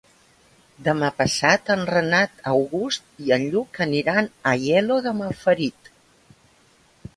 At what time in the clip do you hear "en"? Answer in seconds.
1.75-1.83, 3.37-3.45